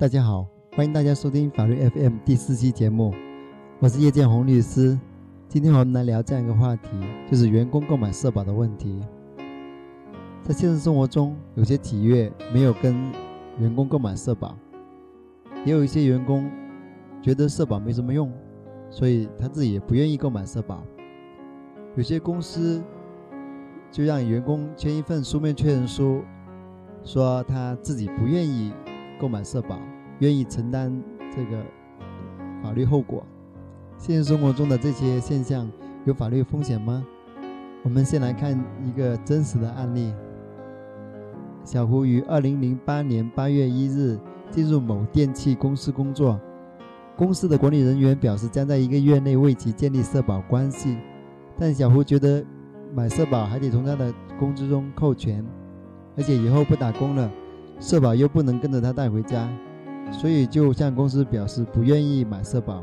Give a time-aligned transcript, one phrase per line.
[0.00, 3.12] 大家好，欢迎大家收听法律 FM 第四期节目，
[3.80, 4.98] 我是叶建红律师。
[5.46, 6.88] 今天我们来聊这样一个话题，
[7.30, 8.98] 就是员工购买社保的问题。
[10.42, 12.96] 在现实生活中，有些企业没有跟
[13.58, 14.56] 员工购买社保，
[15.66, 16.50] 也有一些员工
[17.20, 18.32] 觉得社保没什么用，
[18.88, 20.82] 所以他自己也不愿意购买社保。
[21.94, 22.82] 有些公司
[23.90, 26.22] 就让员工签一份书面确认书，
[27.04, 28.72] 说他自己不愿意。
[29.20, 29.78] 购买社保，
[30.20, 30.90] 愿意承担
[31.30, 31.62] 这个
[32.62, 33.22] 法律后果。
[33.98, 35.70] 现实生活中的这些现象
[36.06, 37.04] 有法律风险吗？
[37.82, 40.12] 我们先来看一个真实的案例。
[41.64, 44.18] 小胡于二零零八年八月一日
[44.50, 46.40] 进入某电器公司工作，
[47.16, 50.96] 公司的管理人员表示将在一个月内为其建立社保关系，
[51.58, 52.44] 但小胡觉得
[52.94, 55.44] 买社保还得从他的工资中扣钱，
[56.16, 57.30] 而且以后不打工了。
[57.78, 59.48] 社保又不能跟着他带回家，
[60.10, 62.82] 所以就向公司表示不愿意买社保。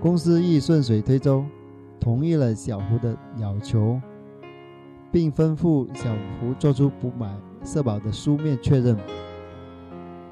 [0.00, 1.44] 公司亦顺水推舟，
[2.00, 4.00] 同意了小胡的要求，
[5.10, 7.32] 并吩咐小胡做出不买
[7.64, 8.96] 社保的书面确认。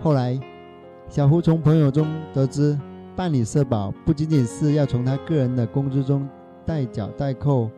[0.00, 0.38] 后来，
[1.08, 2.78] 小胡从朋友中得知，
[3.14, 6.28] 办理社保不仅仅是要从他个人的工资中
[6.66, 7.70] 代缴代扣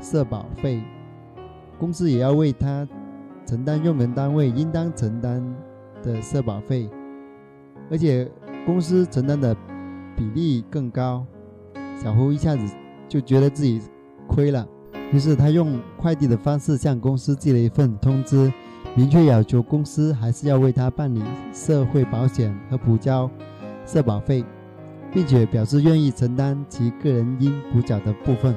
[0.00, 0.82] 社保费，
[1.78, 2.86] 公司也要为他。
[3.44, 5.40] 承担用人单位应当承担
[6.02, 6.90] 的社保费，
[7.90, 8.30] 而且
[8.64, 9.56] 公司承担的
[10.16, 11.24] 比例更高，
[12.02, 12.62] 小胡一下子
[13.08, 13.80] 就觉得自己
[14.26, 14.66] 亏了，
[15.12, 18.52] 于是他用快递的方式向公司寄了一份通知，
[18.94, 23.30] 明确要求公司还是要为他办理社会保险和补交
[23.84, 24.44] 社保费，
[25.12, 28.54] 并且表示愿意承担其个人应补缴的部分。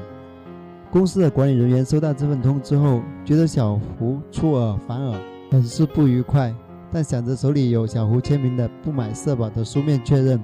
[0.92, 5.20] 公司的管理人员收到这份通知后，觉得小胡出尔反尔，
[5.52, 6.52] 很是不愉快。
[6.92, 10.44] 但想着手里有小胡签名的不买社保的书面确认，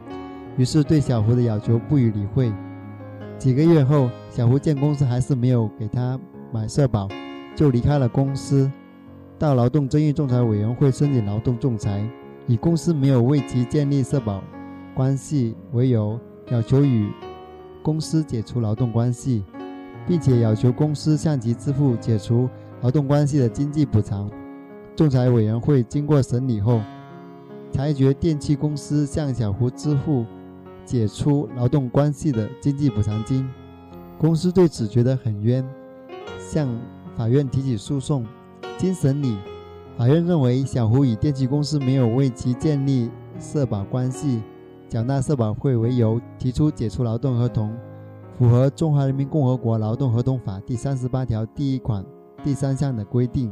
[0.58, 2.54] 于是对小胡的要求不予理会。
[3.38, 6.20] 几个月后，小胡见公司还是没有给他
[6.52, 7.08] 买社保，
[7.56, 8.72] 就离开了公司，
[9.38, 12.08] 到劳动争议仲裁委员会申请劳动仲裁，
[12.48, 14.44] 以公司没有为其建立社保
[14.94, 16.20] 关系为由，
[16.52, 17.10] 要求与
[17.82, 19.44] 公司解除劳动关系。
[20.08, 22.48] 并且要求公司向其支付解除
[22.82, 24.30] 劳动关系的经济补偿。
[24.96, 26.80] 仲裁委员会经过审理后，
[27.70, 30.26] 裁决电器公司向小胡支付
[30.86, 33.46] 解除劳动关系的经济补偿金。
[34.18, 35.68] 公司对此觉得很冤，
[36.40, 36.70] 向
[37.18, 38.26] 法院提起诉讼。
[38.78, 39.38] 经审理，
[39.98, 44.42] 法院认为小胡以电器公司没有为其建立社保关系、
[44.88, 47.76] 缴纳社保费为由，提出解除劳动合同。
[48.38, 52.06] 符合《中华人民共和国劳动合同法》第三十八条第一款
[52.44, 53.52] 第三项的规定，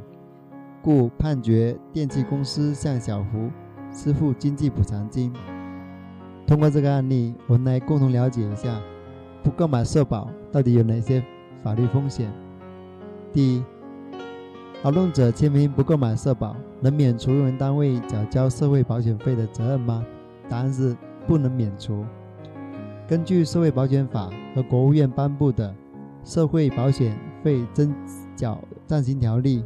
[0.83, 3.49] 故判决电器公司向小胡
[3.89, 5.31] 支付经济补偿金。
[6.45, 8.81] 通过这个案例，我们来共同了解一下，
[9.41, 11.23] 不购买社保到底有哪些
[11.63, 12.29] 法律风险。
[13.31, 13.63] 第一，
[14.83, 20.05] 劳动者签名不购买社保，能免除用人单位缴交社会保险费的责任吗？
[20.49, 20.93] 答案是
[21.25, 22.05] 不能免除。
[23.07, 25.69] 根据《社会保险法》和国务院颁布的
[26.29, 27.95] 《社会保险费征
[28.35, 29.59] 缴暂行条例》，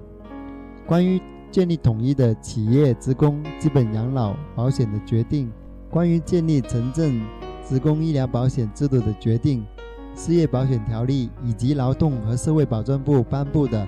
[0.87, 1.21] 关于
[1.51, 5.51] 建立统一的企业职工基本养老保险的决定，
[5.89, 7.21] 关于建立城镇
[7.67, 9.65] 职工医疗保险制度的决定，
[10.19, 13.85] 《失业保险条例》以及劳动和社会保障部颁布的《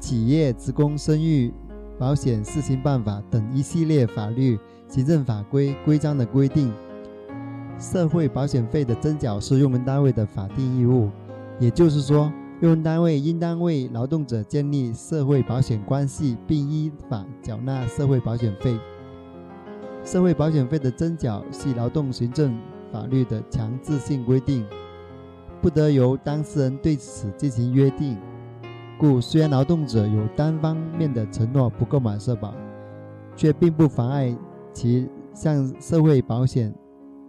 [0.00, 1.52] 企业职工生育
[1.96, 4.58] 保险试行办法》等一系列法律、
[4.88, 6.72] 行政法规规章的规定。
[7.78, 11.10] 社会保险费的征缴是用人单位的法定义务，
[11.60, 12.30] 也就是说，
[12.60, 18.78] 用人单位应当为劳动者建立社会保险关系，并依法缴纳社会保险费。
[20.04, 22.54] 社会保险费的征缴系劳动行政
[22.92, 24.66] 法律的强制性规定，
[25.62, 28.18] 不得由当事人对此进行约定。
[28.98, 32.54] 故虽然劳动者有单方面的承诺不购买社保，
[33.34, 34.36] 却并不妨碍
[34.74, 36.74] 其向社会保险。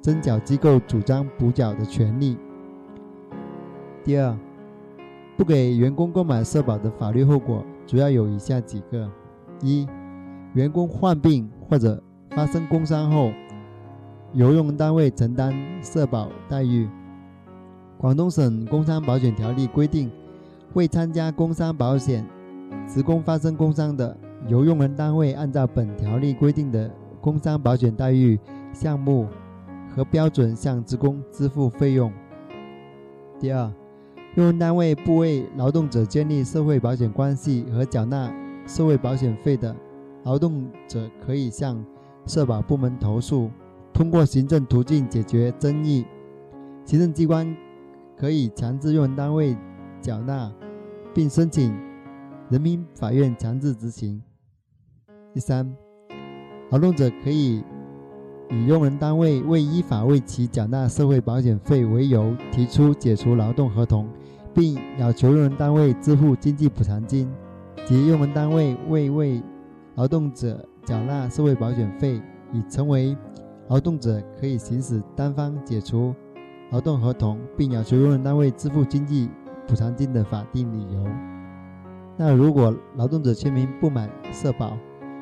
[0.02, 2.36] 征缴机构主张补缴的权利。
[4.04, 4.36] 第二，
[5.42, 9.10] 不给员工购买社保的法律后果主要有以下几个：
[9.64, 9.88] 一、
[10.54, 12.00] 员工患病或者
[12.30, 13.32] 发生工伤后，
[14.34, 15.52] 由用人单位承担
[15.82, 16.88] 社保待遇。
[17.98, 20.12] 广东省工伤保险条例规定，
[20.74, 22.24] 未参加工伤保险
[22.88, 24.16] 职工发生工伤的，
[24.48, 26.88] 由用人单位按照本条例规定的
[27.20, 28.40] 工伤保险待遇
[28.74, 29.26] 项目
[29.96, 32.14] 和标准向职工支付费用。
[33.40, 33.72] 第二，
[34.36, 38.34] 用人单位不为劳动者建立社会保险关系和缴纳
[38.66, 39.76] 社会保险费的，
[40.24, 41.84] 劳动者可以向
[42.26, 43.52] 社保部门投诉，
[43.94, 46.06] 通过行政途径解决争议。
[46.86, 47.54] 行政机关
[48.16, 49.58] 可以强制用人单位
[50.02, 50.50] 缴纳，
[51.14, 51.78] 并申请
[52.50, 54.24] 人民法院强制执行。
[55.34, 55.76] 第三，
[56.70, 57.64] 劳动者可以
[58.50, 64.08] 以用人单位未依法为其缴纳社会保险费为由，提出解除劳动合同，
[64.54, 67.30] 并要求用人单位支付经济补偿金，
[67.86, 69.42] 及用人单位未为
[69.96, 72.22] 劳动者缴纳社会保险费，
[72.52, 73.16] 已成为
[73.68, 76.14] 劳动者可以行使单方解除
[76.72, 79.30] 劳动合同，并要求用人单位支付经济
[79.68, 81.06] 补偿金的法定理由。
[82.18, 84.78] 那如果劳动者签名不买社保，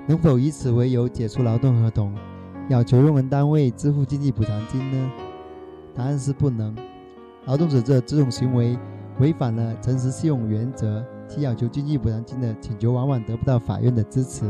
[0.07, 2.13] 能否以此为由解除劳动合同，
[2.67, 5.11] 要求用人单位支付经济补偿金呢？
[5.93, 6.75] 答案是不能。
[7.45, 8.77] 劳动者这这种行为
[9.19, 14.45] 违反了诚实信用原则，其要求经济补偿金的请求往往得不到法院的支持。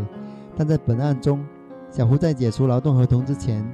[0.56, 1.44] 但在本案中，
[1.90, 3.66] 小胡在解除劳动合同之前，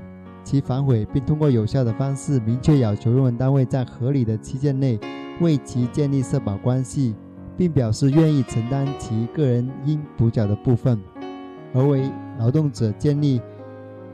[0.44, 5.00] 其反悔并通过有效的方式明确要求用人单位在合理的期限内
[5.42, 7.14] 为其建立社保关系，
[7.58, 11.02] 并表示愿意承担其个人应补缴的部分。
[11.74, 12.10] 而为
[12.40, 13.42] 劳动者建立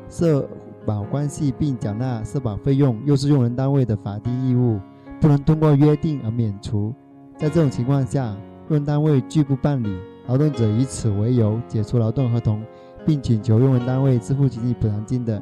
[0.09, 0.49] 社
[0.83, 4.79] 保关系并缴纳社保费用，又是用人单位的法定义务，
[5.21, 6.93] 不能通过约定而免除。
[7.37, 8.35] 在这种情况下，
[8.69, 9.95] 用人单位拒不办理，
[10.27, 12.63] 劳动者以此为由解除劳动合同，
[13.05, 15.39] 并请求用人单位支付经济补偿金的，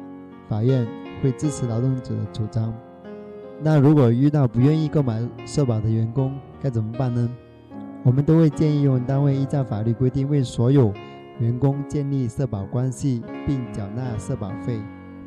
[0.50, 0.86] 法院
[1.22, 2.74] 会支持劳动者的主张。
[3.62, 7.28] 那如果遇到不愿意购买社保的员工，该怎么办呢？
[8.02, 10.92] 我们都会建议用人单位依照法律规定为所有
[11.38, 14.78] 员工建立社保关系，并缴纳社保费，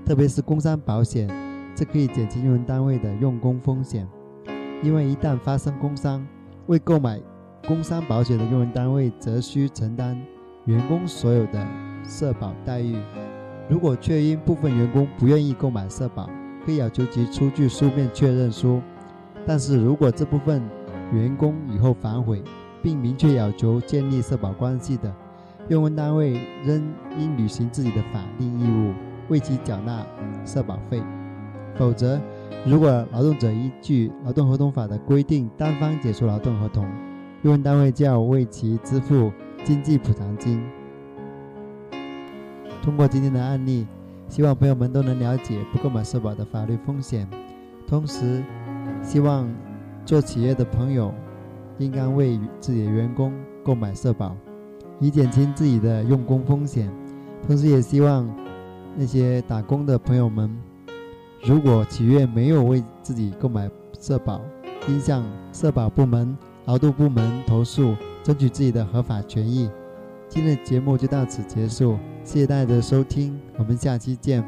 [0.05, 1.27] 特别是工伤保险，
[1.75, 4.07] 这可以减轻用人单位的用工风险。
[4.83, 6.27] 因为一旦发生工伤，
[6.67, 7.19] 未购买
[7.65, 10.21] 工伤保险的用人单位则需承担
[10.65, 11.65] 员工所有的
[12.03, 12.97] 社保待遇。
[13.69, 16.29] 如果确因部分员工不愿意购买社保，
[16.65, 18.81] 可以要求其出具书面确认书。
[19.45, 20.61] 但是如果这部分
[21.13, 22.43] 员工以后反悔，
[22.81, 25.13] 并明确要求建立社保关系的，
[25.69, 26.33] 用人单位
[26.65, 28.93] 仍应履行自己的法定义务，
[29.29, 30.05] 为其缴纳
[30.43, 31.01] 社保费。
[31.75, 32.19] 否则，
[32.65, 36.85] 如果劳动者依据劳动合同法的规定单方解除劳动合同，
[37.41, 39.31] 用人单位就要为其支付
[39.65, 40.63] 经济补偿金。
[42.81, 43.85] 通过今天的案例，
[44.29, 47.27] 希望朋友们都能了解不购买社保的法律风险，
[47.85, 48.43] 同时
[49.01, 49.49] 希望
[50.05, 51.13] 做企业的朋友
[51.77, 53.33] 应该为自己的员工
[53.63, 54.35] 购买社保。
[54.99, 56.89] 以减轻自己的用工风险，
[57.45, 58.29] 同时也希望
[58.95, 60.49] 那些打工的朋友们，
[61.45, 63.69] 如果企业没有为自己购买
[63.99, 64.39] 社保，
[64.87, 69.69] 应向社保部门、劳动部门投诉，争取自己的合法权益。
[70.29, 74.41] 今天的节目就到此结束，谢谢大家的收听，我们下期见。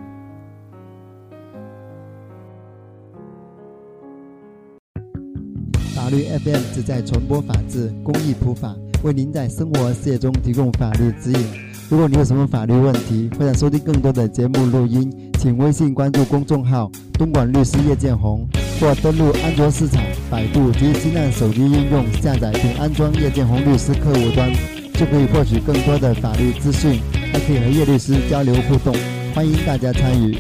[5.94, 8.74] 法律 FM 旨在传播法治、公益普法。
[9.04, 11.46] 为您在生活事业中提供法律指引。
[11.90, 15.12] 如果你有什么法律问题，或者收听更多的节目录音，
[15.46, 18.48] 请微信关注公众号“东莞律师叶建红”，
[18.82, 24.52] 或登录安卓市场、百度及新浪手机应用下载并安装叶建红律师客户端，
[24.96, 27.00] 就可以获取更多的法律资讯，
[27.32, 28.96] 还可以和叶律师交流互动。
[29.36, 30.36] 欢迎大家参与。